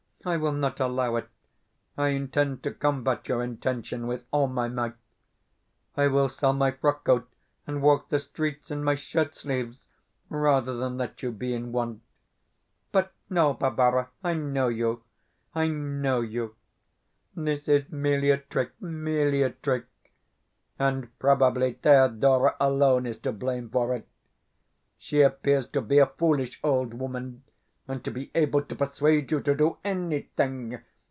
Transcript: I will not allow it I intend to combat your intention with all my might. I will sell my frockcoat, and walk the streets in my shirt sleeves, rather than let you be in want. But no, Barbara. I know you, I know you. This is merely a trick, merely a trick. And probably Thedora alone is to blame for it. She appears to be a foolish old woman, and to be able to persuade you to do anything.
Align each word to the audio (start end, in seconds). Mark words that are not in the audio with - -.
I 0.23 0.37
will 0.37 0.51
not 0.51 0.79
allow 0.79 1.15
it 1.15 1.27
I 1.97 2.09
intend 2.09 2.61
to 2.61 2.71
combat 2.71 3.27
your 3.27 3.41
intention 3.41 4.05
with 4.05 4.23
all 4.29 4.45
my 4.45 4.67
might. 4.67 4.93
I 5.97 6.09
will 6.09 6.29
sell 6.29 6.53
my 6.53 6.69
frockcoat, 6.69 7.27
and 7.65 7.81
walk 7.81 8.09
the 8.09 8.19
streets 8.19 8.69
in 8.69 8.83
my 8.83 8.93
shirt 8.93 9.33
sleeves, 9.33 9.87
rather 10.29 10.75
than 10.77 10.95
let 10.95 11.23
you 11.23 11.31
be 11.31 11.55
in 11.55 11.71
want. 11.71 12.03
But 12.91 13.13
no, 13.31 13.53
Barbara. 13.55 14.09
I 14.23 14.35
know 14.35 14.67
you, 14.67 15.01
I 15.55 15.69
know 15.69 16.21
you. 16.21 16.53
This 17.35 17.67
is 17.67 17.91
merely 17.91 18.29
a 18.29 18.37
trick, 18.37 18.79
merely 18.79 19.41
a 19.41 19.49
trick. 19.49 19.85
And 20.77 21.17
probably 21.17 21.73
Thedora 21.81 22.55
alone 22.59 23.07
is 23.07 23.17
to 23.21 23.31
blame 23.31 23.71
for 23.71 23.95
it. 23.95 24.07
She 24.99 25.21
appears 25.21 25.65
to 25.69 25.81
be 25.81 25.97
a 25.97 26.05
foolish 26.05 26.59
old 26.63 26.93
woman, 26.93 27.41
and 27.87 28.05
to 28.05 28.11
be 28.11 28.31
able 28.35 28.61
to 28.61 28.73
persuade 28.75 29.31
you 29.31 29.41
to 29.41 29.53
do 29.53 29.77
anything. 29.83 30.77